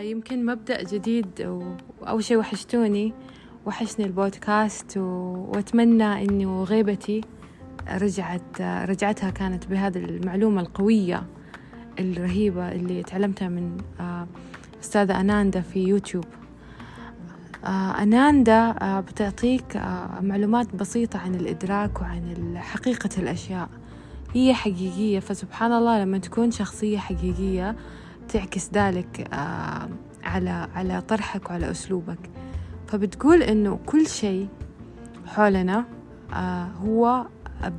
يمكن 0.00 0.46
مبدأ 0.46 0.82
جديد 0.82 1.60
وأول 2.00 2.24
شي 2.24 2.36
وحشتوني 2.36 3.12
وحشني 3.66 4.06
البودكاست 4.06 4.96
و... 4.96 5.00
وأتمنى 5.54 6.24
إنه 6.24 6.64
غيبتي 6.64 7.20
رجعت 7.88 8.60
رجعتها 8.60 9.30
كانت 9.30 9.66
بهذه 9.66 9.98
المعلومة 9.98 10.60
القوية 10.60 11.22
الرهيبة 11.98 12.72
اللي 12.72 13.02
تعلمتها 13.02 13.48
من 13.48 13.76
آه، 14.00 14.26
أستاذة 14.82 15.20
أناندا 15.20 15.60
في 15.60 15.80
يوتيوب. 15.80 16.24
آه، 17.64 18.02
أناندا 18.02 18.74
آه، 18.82 19.00
بتعطيك 19.00 19.76
معلومات 20.20 20.76
بسيطة 20.76 21.18
عن 21.18 21.34
الإدراك 21.34 22.00
وعن 22.00 22.54
حقيقة 22.58 23.10
الأشياء. 23.18 23.68
هي 24.34 24.54
حقيقية 24.54 25.20
فسبحان 25.20 25.72
الله 25.72 26.02
لما 26.02 26.18
تكون 26.18 26.50
شخصية 26.50 26.98
حقيقية 26.98 27.76
تعكس 28.32 28.70
ذلك 28.74 29.28
على 30.24 30.68
على 30.74 31.00
طرحك 31.08 31.50
وعلى 31.50 31.70
أسلوبك. 31.70 32.30
فبتقول 32.86 33.42
إنه 33.42 33.78
كل 33.86 34.06
شيء 34.06 34.48
حولنا 35.26 35.84
هو 36.84 37.26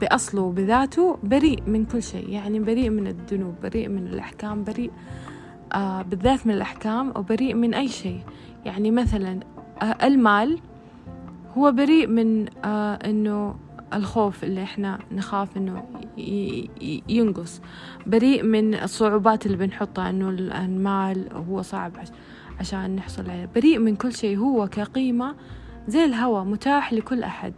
بأصله 0.01 0.51
بذاته 0.51 1.17
بريء 1.23 1.63
من 1.67 1.85
كل 1.85 2.03
شيء. 2.03 2.29
يعني 2.29 2.59
بريء 2.59 2.89
من 2.89 3.07
الذنوب 3.07 3.55
بريء 3.63 3.87
من 3.89 4.07
الأحكام 4.07 4.63
بريء 4.63 4.91
آه 5.73 6.01
بالذات 6.01 6.47
من 6.47 6.53
الأحكام 6.53 7.09
وبريء 7.15 7.53
من 7.53 7.73
أي 7.73 7.87
شيء. 7.87 8.21
يعني 8.65 8.91
مثلا 8.91 9.39
آه 9.81 9.97
المال 10.07 10.59
هو 11.57 11.71
بريء 11.71 12.07
من 12.07 12.45
آه 12.65 12.93
إنه 12.95 13.55
الخوف 13.93 14.43
اللي 14.43 14.63
إحنا 14.63 14.99
نخاف 15.11 15.57
إنه 15.57 15.83
ينقص. 17.09 17.61
بريء 18.07 18.43
من 18.43 18.73
الصعوبات 18.73 19.45
اللي 19.45 19.57
بنحطها 19.57 20.09
إنه 20.09 20.29
المال 20.29 21.33
هو 21.33 21.61
صعب 21.61 21.91
عشان 22.59 22.95
نحصل 22.95 23.29
عليه. 23.29 23.49
بريء 23.55 23.79
من 23.79 23.95
كل 23.95 24.13
شيء 24.13 24.37
هو 24.37 24.67
كقيمة 24.67 25.35
زي 25.87 26.05
الهواء 26.05 26.43
متاح 26.43 26.93
لكل 26.93 27.23
أحد. 27.23 27.53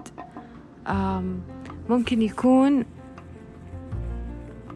ممكن 1.90 2.22
يكون 2.22 2.86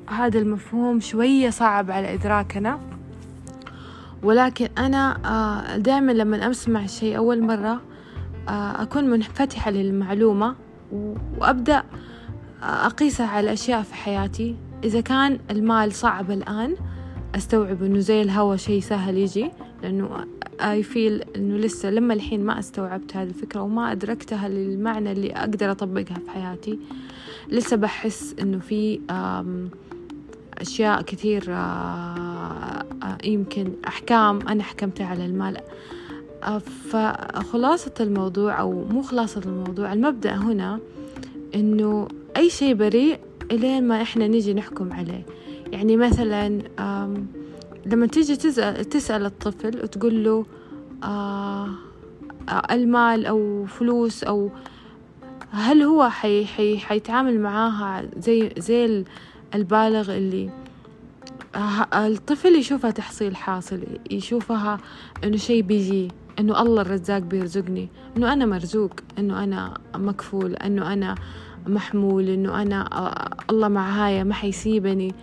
هذا 0.09 0.39
المفهوم 0.39 0.99
شوية 0.99 1.49
صعب 1.49 1.91
على 1.91 2.13
إدراكنا. 2.13 2.79
ولكن 4.23 4.67
أنا 4.77 5.17
آه، 5.25 5.77
دائما 5.77 6.11
لما 6.11 6.51
أسمع 6.51 6.85
شيء 6.85 7.17
أول 7.17 7.43
مرة 7.43 7.81
آه، 8.49 8.83
أكون 8.83 9.03
منفتحة 9.03 9.71
للمعلومة 9.71 10.55
وأبدأ 11.37 11.83
أقيسها 12.67 13.27
على 13.27 13.53
أشياء 13.53 13.81
في 13.81 13.93
حياتي. 13.93 14.55
إذا 14.83 15.01
كان 15.01 15.39
المال 15.51 15.93
صعب 15.93 16.31
الآن 16.31 16.75
أستوعب 17.35 17.83
إنه 17.83 17.99
زي 17.99 18.21
الهوا 18.21 18.55
شيء 18.55 18.81
سهل 18.81 19.17
يجي 19.17 19.51
لأنه 19.83 20.09
I 20.59 20.83
feel 20.83 21.35
إنه 21.35 21.57
لسه 21.57 21.89
لما 21.89 22.13
الحين 22.13 22.45
ما 22.45 22.59
أستوعبت 22.59 23.15
هذه 23.15 23.27
الفكرة 23.27 23.61
وما 23.61 23.91
أدركتها 23.91 24.49
للمعنى 24.49 25.11
اللي 25.11 25.31
أقدر 25.31 25.71
أطبقها 25.71 26.19
في 26.25 26.29
حياتي 26.29 26.79
لسه 27.49 27.75
بحس 27.75 28.35
إنه 28.41 28.59
في 28.59 28.99
أشياء 30.57 31.01
كثير 31.01 31.43
آه، 31.49 31.53
آه، 33.03 33.17
يمكن 33.23 33.73
أحكام 33.87 34.47
أنا 34.47 34.63
حكمتها 34.63 35.05
على 35.05 35.25
المال. 35.25 35.57
آه، 36.43 36.57
فخلاصة 36.57 37.93
الموضوع 37.99 38.59
أو 38.59 38.85
مو 38.85 39.01
خلاصة 39.01 39.41
الموضوع 39.45 39.93
المبدأ 39.93 40.35
هنا 40.35 40.79
إنه 41.55 42.07
أي 42.37 42.49
شيء 42.49 42.73
بريء 42.73 43.19
إلين 43.51 43.87
ما 43.87 44.01
إحنا 44.01 44.27
نجي 44.27 44.53
نحكم 44.53 44.93
عليه. 44.93 45.25
يعني 45.71 45.97
مثلا 45.97 46.61
لما 47.85 48.07
تيجي 48.07 48.35
تسأل, 48.35 48.85
تسأل 48.85 49.25
الطفل 49.25 49.83
وتقول 49.83 50.23
له 50.23 50.45
آه 51.03 51.69
المال 52.71 53.25
أو 53.25 53.65
فلوس 53.65 54.23
أو 54.23 54.49
هل 55.51 55.81
هو 55.81 56.09
حي 56.09 56.45
حي 56.45 56.77
حيتعامل 56.77 57.39
معاها 57.39 58.09
زي 58.17 58.51
زي 58.57 59.03
البالغ 59.55 60.17
اللي 60.17 60.49
الطفل 61.93 62.55
يشوفها 62.55 62.91
تحصيل 62.91 63.35
حاصل 63.35 63.81
يشوفها 64.11 64.77
إنه 65.23 65.37
شيء 65.37 65.61
بيجي. 65.61 66.07
إنه 66.39 66.61
الله 66.61 66.81
الرزاق 66.81 67.19
بيرزقني 67.19 67.89
إنه 68.17 68.33
أنا 68.33 68.45
مرزوق 68.45 68.91
إنه 69.19 69.43
أنا 69.43 69.77
مكفول 69.95 70.53
إنه 70.53 70.93
أنا 70.93 71.15
محمول 71.67 72.29
إنه 72.29 72.61
أنا 72.61 72.89
الله 73.49 73.67
معايا 73.67 74.23
ما 74.23 74.33
حيسيبني 74.33 75.15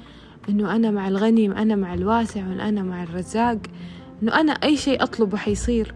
إنه 0.48 0.76
أنا 0.76 0.90
مع 0.90 1.08
الغني 1.08 1.62
أنا 1.62 1.76
مع 1.76 1.94
الواسع 1.94 2.40
أنا 2.40 2.82
مع 2.82 3.02
الرزاق 3.02 3.58
إنه 4.22 4.40
أنا 4.40 4.52
أي 4.52 4.76
شيء 4.76 5.02
أطلبه 5.02 5.36
حيصير 5.36 5.94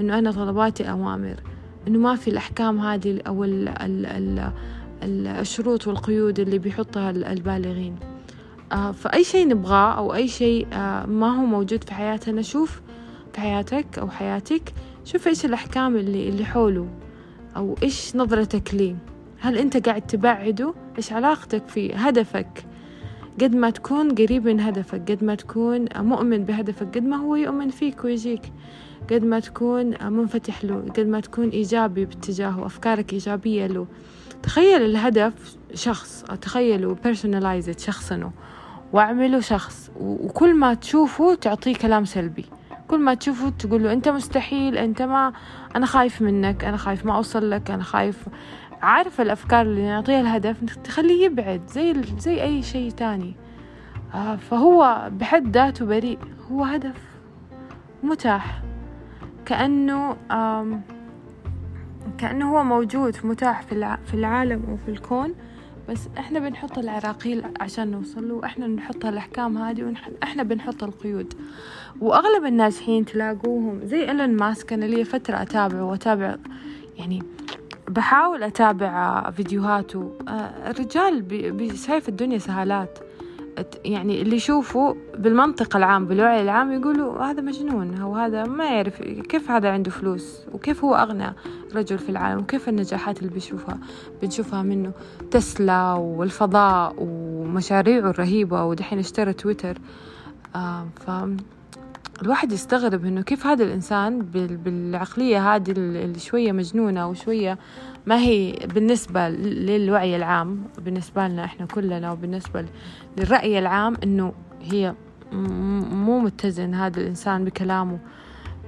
إنه 0.00 0.18
أنا 0.18 0.32
طلباتي 0.32 0.90
أوامر 0.90 1.36
إنه 1.88 1.98
ما 1.98 2.16
في 2.16 2.30
الأحكام 2.30 2.80
هذه 2.80 3.20
أو 3.26 3.44
ال 3.44 3.68
ال 3.68 4.06
ال 5.02 5.26
الشروط 5.26 5.86
والقيود 5.86 6.40
اللي 6.40 6.58
بيحطها 6.58 7.10
البالغين. 7.10 7.96
آه 8.72 8.92
فأي 8.92 9.24
شيء 9.24 9.48
نبغاه 9.48 9.92
أو 9.92 10.14
أي 10.14 10.28
شيء 10.28 10.66
آه 10.72 11.06
ما 11.06 11.40
هو 11.40 11.46
موجود 11.46 11.84
في 11.84 11.94
حياتنا 11.94 12.42
شوف 12.42 12.80
في 13.36 13.42
حياتك 13.42 13.98
أو 13.98 14.10
حياتك 14.10 14.72
شوف 15.04 15.28
إيش 15.28 15.44
الأحكام 15.44 15.96
اللي 15.96 16.28
اللي 16.28 16.44
حوله 16.44 16.88
أو 17.56 17.74
إيش 17.82 18.16
نظرتك 18.16 18.74
ليه. 18.74 18.96
هل 19.40 19.58
أنت 19.58 19.88
قاعد 19.88 20.02
تبعده؟ 20.02 20.74
إيش 20.96 21.12
علاقتك 21.12 21.68
فيه 21.68 21.94
هدفك؟ 21.94 22.64
قد 23.40 23.54
ما 23.54 23.70
تكون 23.70 24.14
قريب 24.14 24.48
من 24.48 24.60
هدفك 24.60 25.10
قد 25.10 25.24
ما 25.24 25.34
تكون 25.34 25.84
مؤمن 25.96 26.44
بهدفك 26.44 26.86
قد 26.94 27.02
ما 27.02 27.16
هو 27.16 27.36
يؤمن 27.36 27.70
فيك 27.70 28.04
ويجيك. 28.04 28.42
قد 29.10 29.24
ما 29.24 29.40
تكون 29.40 30.12
منفتح 30.12 30.64
له 30.64 30.84
قد 30.96 31.06
ما 31.06 31.20
تكون 31.20 31.48
إيجابي 31.48 32.04
باتجاهه 32.04 32.66
أفكارك 32.66 33.12
إيجابية 33.12 33.66
له. 33.66 33.86
تخيل 34.42 34.82
الهدف 34.82 35.56
شخص 35.74 36.24
تخيله 36.40 36.96
personalize 37.04 37.78
شخصنه 37.78 38.32
واعمله 38.92 39.40
شخص 39.40 39.90
وكل 40.00 40.54
ما 40.54 40.74
تشوفه 40.74 41.34
تعطيه 41.34 41.74
كلام 41.74 42.04
سلبي. 42.04 42.44
كل 42.88 43.00
ما 43.00 43.14
تشوفه 43.14 43.48
تقول 43.50 43.82
له 43.82 43.92
أنت 43.92 44.08
مستحيل 44.08 44.78
أنت 44.78 45.02
ما 45.02 45.32
أنا 45.76 45.86
خايف 45.86 46.22
منك 46.22 46.64
أنا 46.64 46.76
خايف 46.76 47.06
ما 47.06 47.16
أوصل 47.16 47.50
لك 47.50 47.70
أنا 47.70 47.82
خايف. 47.82 48.28
عارف 48.82 49.20
الأفكار 49.20 49.62
اللي 49.62 49.86
نعطيها 49.86 50.20
الهدف 50.20 50.76
تخليه 50.84 51.24
يبعد 51.24 51.62
زي 51.68 52.02
زي 52.18 52.42
أي 52.42 52.62
شيء 52.62 52.90
تاني. 52.90 53.36
آه 54.14 54.36
فهو 54.36 55.10
بحد 55.12 55.56
ذاته 55.56 55.86
بريء 55.86 56.18
هو 56.50 56.64
هدف 56.64 57.02
متاح. 58.02 58.62
كأنه 59.46 60.16
كأنه 62.18 62.52
هو 62.52 62.64
موجود 62.64 63.16
متاح 63.24 63.62
في 64.06 64.14
العالم 64.14 64.64
أو 64.68 64.76
في 64.76 64.90
الكون. 64.90 65.34
بس 65.88 66.08
إحنا 66.18 66.38
بنحط 66.38 66.78
العراقيل 66.78 67.44
عشان 67.60 67.90
نوصل 67.90 68.28
له 68.28 68.34
وإحنا 68.34 68.66
بنحط 68.66 69.06
الأحكام 69.06 69.58
هذه 69.58 69.94
وإحنا 70.22 70.42
بنحط 70.42 70.84
القيود. 70.84 71.34
وأغلب 72.00 72.44
الناجحين 72.46 73.04
تلاقوهم 73.04 73.80
زي 73.84 74.08
إيلون 74.08 74.36
ماسك 74.36 74.72
أنا 74.72 74.84
لي 74.84 75.04
فترة 75.04 75.42
أتابعه 75.42 75.84
وأتابع 75.84 76.36
يعني 76.98 77.22
بحاول 77.88 78.42
أتابع 78.42 79.30
فيديوهاته. 79.30 80.12
آه، 80.28 80.70
الرجال 80.70 81.76
شايف 81.86 82.08
الدنيا 82.08 82.38
سهالات. 82.38 82.98
يعني 83.84 84.22
اللي 84.22 84.36
يشوفوا 84.36 84.94
بالمنطق 85.18 85.76
العام 85.76 86.06
بالوعي 86.06 86.42
العام 86.42 86.72
يقولوا 86.72 87.22
هذا 87.22 87.40
مجنون 87.40 87.94
أو 87.94 88.14
هذا 88.14 88.44
ما 88.44 88.64
يعرف 88.64 89.02
كيف 89.02 89.50
هذا 89.50 89.70
عنده 89.70 89.90
فلوس 89.90 90.40
وكيف 90.52 90.84
هو 90.84 90.94
أغنى 90.94 91.32
رجل 91.74 91.98
في 91.98 92.08
العالم 92.08 92.40
وكيف 92.40 92.68
النجاحات 92.68 93.18
اللي 93.18 93.30
بيشوفها 93.30 93.78
بنشوفها 94.22 94.62
منه. 94.62 94.92
تسلا 95.30 95.92
والفضاء 95.92 96.94
ومشاريعه 96.98 98.10
الرهيبة 98.10 98.64
ودحين 98.64 98.98
اشترى 98.98 99.32
تويتر. 99.32 99.78
آه 100.56 100.86
الواحد 102.22 102.52
يستغرب 102.52 103.04
إنه 103.04 103.20
كيف 103.20 103.46
هذا 103.46 103.64
الإنسان 103.64 104.22
بالعقلية 104.64 105.54
هذه 105.54 105.70
اللي 105.70 106.18
شوية 106.18 106.52
مجنونة 106.52 107.08
وشوية 107.08 107.58
ما 108.06 108.18
هي 108.18 108.52
بالنسبة 108.74 109.28
للوعي 109.28 110.16
العام 110.16 110.62
بالنسبة 110.78 111.28
لنا 111.28 111.44
إحنا 111.44 111.66
كلنا 111.66 112.12
وبالنسبة 112.12 112.66
للرأي 113.18 113.58
العام 113.58 113.96
إنه 114.04 114.32
هي 114.62 114.94
مو 115.32 116.18
متزن 116.18 116.74
هذا 116.74 117.00
الإنسان 117.00 117.44
بكلامه. 117.44 117.98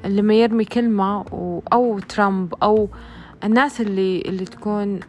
لما 0.04 0.34
يرمي 0.34 0.64
كلمة 0.64 1.24
أو 1.72 1.98
ترامب 1.98 2.54
أو 2.62 2.88
الناس 3.44 3.80
اللي 3.80 4.20
اللي 4.20 4.44
تكون 4.44 5.00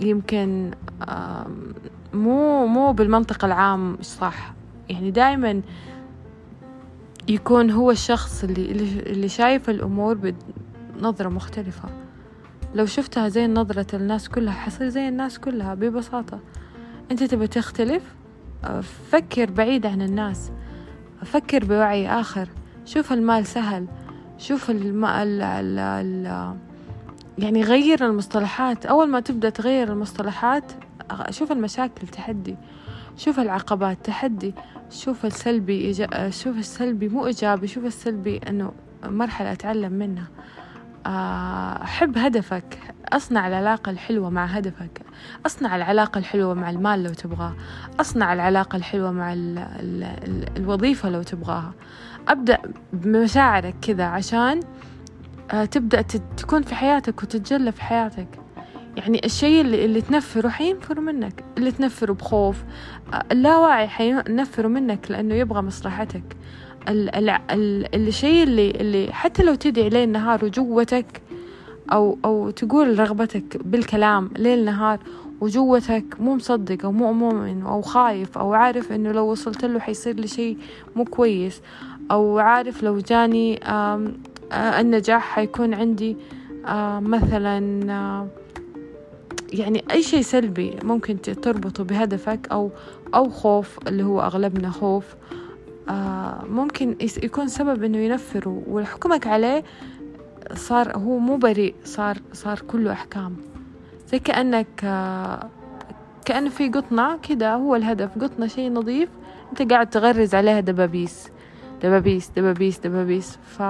يمكن 0.00 0.70
مو 2.14 2.66
مو 2.66 2.92
بالمنطق 2.92 3.44
العام 3.44 3.96
صح. 4.02 4.54
يعني 4.88 5.10
دائما 5.10 5.62
يكون 7.28 7.70
هو 7.70 7.90
الشخص 7.90 8.44
اللي 8.44 8.72
اللي 9.00 9.28
شايف 9.28 9.70
الأمور 9.70 10.34
بنظرة 10.98 11.28
مختلفة. 11.28 11.88
لو 12.74 12.86
شفتها 12.86 13.28
زي 13.28 13.46
نظرة 13.46 13.96
الناس 13.96 14.28
كلها 14.28 14.52
حصير 14.52 14.88
زي 14.88 15.08
الناس 15.08 15.38
كلها 15.38 15.74
ببساطة. 15.74 16.38
أنت 17.10 17.22
تبى 17.22 17.46
تختلف؟ 17.46 18.02
فكر 19.10 19.50
بعيد 19.50 19.86
عن 19.86 20.02
الناس. 20.02 20.50
فكر 21.24 21.64
بوعي 21.64 22.08
آخر. 22.08 22.48
شوف 22.84 23.12
المال 23.12 23.46
سهل. 23.46 23.86
شوف 24.38 24.70
الم... 24.70 25.04
ال... 25.04 25.42
ال... 25.42 25.78
ال... 25.78 26.54
يعني 27.38 27.62
غير 27.62 28.06
المصطلحات. 28.06 28.86
أول 28.86 29.08
ما 29.08 29.20
تبدأ 29.20 29.50
تغير 29.50 29.92
المصطلحات 29.92 30.72
شوف 31.30 31.52
المشاكل 31.52 32.08
تحدي 32.08 32.56
شوف 33.16 33.40
العقبات 33.40 33.98
تحدي. 34.04 34.54
شوف 34.90 35.26
السلبي 35.26 35.80
إيجا... 35.80 36.30
شوف 36.30 36.58
السلبي 36.58 37.08
مو 37.08 37.26
إيجابي 37.26 37.66
شوف 37.66 37.84
السلبي 37.84 38.40
أنه 38.48 38.72
مرحلة 39.04 39.52
أتعلم 39.52 39.92
منها. 39.92 40.26
أحب 41.82 42.18
هدفك. 42.18 42.78
أصنع 43.12 43.48
العلاقة 43.48 43.90
الحلوة 43.90 44.30
مع 44.30 44.44
هدفك. 44.44 45.02
أصنع 45.46 45.76
العلاقة 45.76 46.18
الحلوة 46.18 46.54
مع 46.54 46.70
المال 46.70 47.02
لو 47.02 47.10
تبغاه. 47.10 47.56
أصنع 48.00 48.32
العلاقة 48.32 48.76
الحلوة 48.76 49.12
مع 49.12 49.32
ال 49.32 49.58
ال 49.58 50.02
ال 50.02 50.56
الوظيفة 50.56 51.08
لو 51.10 51.22
تبغاها. 51.22 51.74
أبدأ 52.28 52.58
بمشاعرك 52.92 53.74
كذا 53.82 54.04
عشان 54.04 54.60
آه، 55.52 55.64
تبدأ 55.64 56.02
تكون 56.36 56.62
في 56.62 56.74
حياتك 56.74 57.22
وتتجلى 57.22 57.72
في 57.72 57.82
حياتك. 57.82 58.41
يعني 58.96 59.20
الشيء 59.24 59.60
اللي, 59.60 59.84
اللي 59.84 60.00
تنفره 60.00 60.48
حينفر 60.48 61.00
منك 61.00 61.44
اللي 61.58 61.70
تنفره 61.72 62.12
بخوف. 62.12 62.56
آه، 63.12 63.24
اللاواعي 63.32 63.88
حينفره 63.88 64.68
منك 64.68 65.10
لأنه 65.10 65.34
يبغى 65.34 65.62
مصلحتك. 65.62 66.22
الشيء 66.88 68.42
اللي 68.42 68.70
اللي 68.70 69.12
حتى 69.12 69.42
لو 69.42 69.54
تدعي 69.54 69.88
ليل 69.88 70.08
نهار 70.08 70.44
وجوتك 70.44 71.22
أو 71.92 72.18
أو 72.24 72.50
تقول 72.50 72.98
رغبتك 72.98 73.56
بالكلام 73.64 74.30
ليل 74.36 74.64
نهار 74.64 74.98
وجوتك 75.40 76.04
مو 76.20 76.34
مصدق 76.34 76.84
أو 76.84 76.92
مو 76.92 77.12
مؤمن 77.12 77.62
أو 77.62 77.82
خايف 77.82 78.38
أو 78.38 78.52
عارف 78.52 78.92
إنه 78.92 79.12
لو 79.12 79.30
وصلت 79.30 79.64
له 79.64 79.80
حيصير 79.80 80.14
لي 80.14 80.26
شيء 80.26 80.58
مو 80.96 81.04
كويس. 81.04 81.62
أو 82.10 82.38
عارف 82.38 82.82
لو 82.82 82.98
جاني 82.98 83.60
النجاح 84.52 85.22
حيكون 85.34 85.74
عندي 85.74 86.16
مثلا 87.00 88.28
يعني 89.52 89.84
أي 89.90 90.02
شيء 90.02 90.22
سلبي 90.22 90.76
ممكن 90.82 91.20
تربطه 91.20 91.84
بهدفك 91.84 92.48
أو 92.52 92.70
أو 93.14 93.30
خوف 93.30 93.78
اللي 93.88 94.02
هو 94.02 94.20
أغلبنا 94.20 94.70
خوف. 94.70 95.14
ممكن 96.48 96.96
يكون 97.00 97.48
سبب 97.48 97.84
إنه 97.84 97.98
ينفره 97.98 98.62
وحكمك 98.68 99.26
عليه 99.26 99.64
صار 100.54 100.96
هو 100.96 101.18
مو 101.18 101.36
بريء 101.36 101.74
صار 101.84 102.18
صار 102.32 102.60
كله 102.60 102.92
أحكام. 102.92 103.36
زي 104.08 104.18
كأنك 104.18 104.66
كأنه 106.24 106.48
في 106.48 106.68
قطنة 106.68 107.18
كده 107.18 107.54
هو 107.54 107.76
الهدف 107.76 108.18
قطنة 108.18 108.46
شيء 108.46 108.72
نظيف 108.72 109.08
أنت 109.50 109.72
قاعد 109.72 109.90
تغرز 109.90 110.34
عليها 110.34 110.60
دبابيس. 110.60 111.28
دبابيس 111.82 112.30
دبابيس 112.36 112.78
دبابيس. 112.78 113.38
ف 113.58 113.62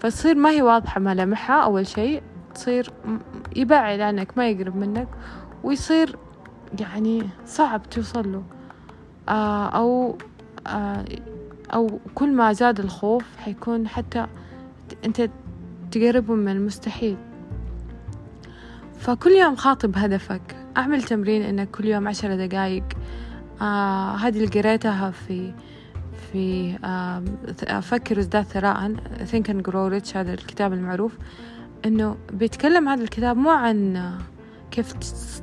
فتصير 0.00 0.34
ما 0.34 0.50
هي 0.50 0.62
واضحة 0.62 1.00
ملامحها 1.00 1.62
أول 1.62 1.86
شيء. 1.86 2.22
تصير 2.56 2.90
يبعد 3.56 4.00
عنك 4.00 4.38
ما 4.38 4.48
يقرب 4.48 4.76
منك 4.76 5.08
ويصير 5.64 6.16
يعني 6.80 7.28
صعب 7.46 7.82
توصل 7.90 8.32
له. 8.32 8.42
آه 9.28 9.66
أو 9.66 10.18
آه 10.66 11.04
أو 11.74 12.00
كل 12.14 12.32
ما 12.32 12.52
زاد 12.52 12.80
الخوف 12.80 13.24
حيكون 13.36 13.88
حتى 13.88 14.26
أنت 15.04 15.30
تقربه 15.90 16.34
من 16.34 16.48
المستحيل. 16.48 17.16
فكل 18.98 19.30
يوم 19.30 19.56
خاطب 19.56 19.92
هدفك. 19.96 20.56
أعمل 20.76 21.02
تمرين 21.02 21.42
إنك 21.42 21.70
كل 21.70 21.84
يوم 21.84 22.08
عشر 22.08 22.46
دقايق. 22.46 22.84
آه 23.60 24.16
هذه 24.16 24.36
اللي 24.36 24.60
قريتها 24.60 25.10
في 25.10 25.52
في 26.32 26.76
آه 26.84 27.24
أفكر 27.62 28.16
وإزداد 28.16 28.44
ثراء. 28.44 28.94
Think 29.32 29.46
and 29.46 29.62
Grow 29.70 29.90
Rich 29.90 30.16
هذا 30.16 30.34
الكتاب 30.34 30.72
المعروف. 30.72 31.18
إنه 31.84 32.16
بيتكلم 32.32 32.88
هذا 32.88 33.02
الكتاب 33.02 33.36
مو 33.36 33.50
عن 33.50 34.10
كيف 34.70 34.92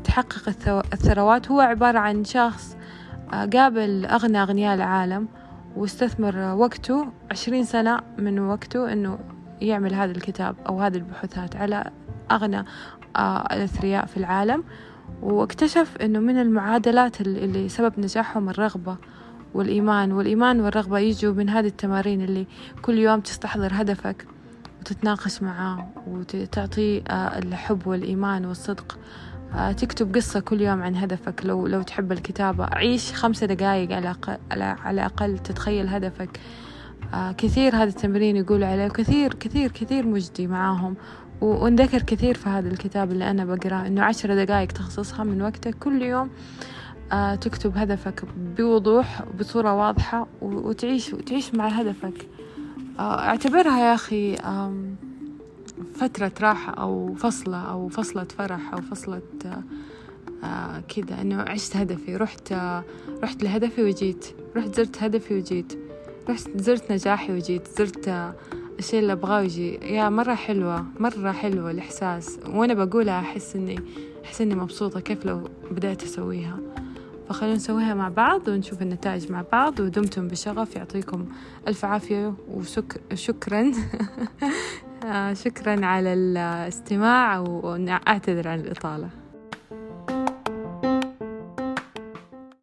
تحقق 0.04 0.50
الثروات 0.94 1.52
هو 1.52 1.60
عبارة 1.60 2.00
عن 2.00 2.24
شخص 2.24 2.78
آه 3.34 3.46
قابل 3.46 4.06
أغنى 4.06 4.42
أغنياء 4.42 4.76
العالم 4.76 5.28
واستثمر 5.76 6.38
وقته 6.38 7.08
عشرين 7.32 7.64
سنة 7.64 8.00
من 8.18 8.40
وقته 8.40 8.94
إنه 8.94 9.20
يعمل 9.62 9.94
هذا 9.94 10.12
الكتاب 10.12 10.56
أو 10.68 10.82
هذه 10.82 10.96
البحوثات 10.96 11.56
على 11.56 11.92
أغنى 12.32 12.66
آه، 13.16 13.48
الأثرياء 13.54 14.06
في 14.06 14.18
العالم. 14.18 14.64
واكتشف 15.22 15.98
إنه 15.98 16.20
من 16.20 16.38
المعادلات 16.38 17.22
اللي 17.22 17.70
سبب 17.70 18.00
نجاحهم 18.00 18.50
الرغبة 18.50 18.98
والإيمان. 19.54 20.12
والإيمان 20.12 20.62
والرغبة 20.62 21.00
يجوا 21.00 21.34
من 21.34 21.50
هذه 21.50 21.68
التمارين 21.68 22.22
اللي 22.22 22.48
كل 22.82 22.98
يوم 22.98 23.20
تستحضر 23.20 23.70
هدفك. 23.74 24.28
وتتناقش 24.84 25.42
معاه 25.44 25.88
وتعطيه 26.08 27.02
آه، 27.08 27.40
الحب 27.40 27.88
والإيمان 27.88 28.46
والصدق. 28.46 28.98
آه، 29.56 29.72
تكتب 29.72 30.16
قصة 30.16 30.40
كل 30.40 30.62
يوم 30.62 30.82
عن 30.82 30.96
هدفك. 30.96 31.46
لو 31.46 31.68
لو 31.68 31.82
تحب 31.82 32.12
الكتابة 32.12 32.66
عيش 32.66 33.14
خمسة 33.14 33.46
دقايق 33.48 33.92
على 33.92 34.10
أقل 34.10 34.38
على 34.62 34.92
الأقل 34.92 35.40
تتخيل 35.40 35.88
هدفك. 35.88 36.40
آه 37.14 37.32
كثير 37.32 37.76
هذا 37.76 37.84
التمرين 37.84 38.36
يقول 38.36 38.64
عليه 38.64 38.88
كثير 38.88 39.34
كثير 39.34 39.72
كثير 39.72 40.08
مجدي 40.08 40.48
معاهم. 40.48 40.96
ونذكر 41.42 42.02
كثير 42.02 42.36
في 42.36 42.50
هذا 42.50 42.68
الكتاب 42.68 43.12
اللي 43.12 43.32
أنا 43.32 43.46
بقرأه 43.46 43.88
إنه 43.88 44.04
عشر 44.04 44.44
دقائق 44.44 44.72
تخصصها 44.72 45.24
من 45.24 45.42
وقتك 45.42 45.76
كل 45.76 46.02
يوم. 46.02 46.30
تكتب 47.42 47.78
هدفك 47.78 48.24
بوضوح 48.58 49.24
بصورة 49.40 49.74
واضحة 49.76 50.28
وتعيش 50.42 51.14
وتعيش 51.14 51.54
مع 51.54 51.68
هدفك. 51.68 52.28
اعتبرها 53.00 53.80
يا 53.80 53.94
أخي 53.96 54.36
فترة 55.96 56.32
راحة 56.42 56.74
أو 56.74 57.16
فصلة 57.16 57.58
أو 57.58 57.90
فصلة 57.90 58.24
فرح 58.24 58.74
أو 58.74 58.82
فصلة 58.82 59.22
آه 60.44 60.80
كذا 60.80 61.22
إنه 61.22 61.42
عشت 61.42 61.78
هدفي 61.78 62.16
رحت 62.16 62.52
آه 62.52 62.84
رحت 63.24 63.44
لهدفي 63.44 63.84
وجيت 63.84 64.26
رحت 64.56 64.76
زرت 64.76 65.04
هدفي 65.04 65.38
وجيت 65.38 65.80
رحت 66.30 66.50
زرت 66.56 66.92
نجاحي 66.92 67.34
وجيت 67.34 67.68
زرت 67.78 68.34
الشيء 68.80 69.00
اللي 69.00 69.14
أبغاه 69.14 69.42
وجي 69.44 69.74
يا 69.76 70.10
مرة 70.10 70.34
حلوة 70.36 70.86
مرة 71.00 71.32
حلوة 71.32 71.72
الإحساس. 71.72 72.40
وأنا 72.48 72.74
بقولها 72.74 73.20
أحس 73.20 73.56
إني 73.56 73.80
أحس 74.26 74.42
إني 74.42 74.56
مبسوطة 74.56 75.00
كيف 75.00 75.26
لو 75.26 75.50
بدأت 75.72 76.04
أسويها. 76.04 76.73
فخلونا 77.30 77.56
نسويها 77.56 77.94
مع 77.94 78.10
بعض 78.10 78.48
ونشوف 78.48 78.82
النتائج 78.82 79.32
مع 79.32 79.44
بعض 79.52 79.80
ودمتم 79.80 80.28
بشغف 80.28 80.76
يعطيكم 80.76 81.26
ألف 81.68 81.86
عافية 81.86 82.34
وشكرا 83.12 83.72
آه، 85.06 85.34
شكرا 85.34 85.86
على 85.86 86.14
الاستماع 86.14 87.40
وأعتذر 87.40 88.48
عن 88.48 88.60
الإطالة. 88.60 89.23